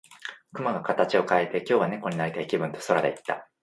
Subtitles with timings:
[0.53, 3.47] 雲が形を変えて、「今日は猫になりたい気分」と空で言った。